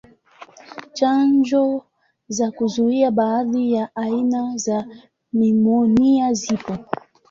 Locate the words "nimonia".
5.33-6.33